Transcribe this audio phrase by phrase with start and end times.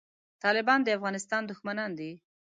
[0.43, 2.11] طالبان د افغانستان دښمنان دي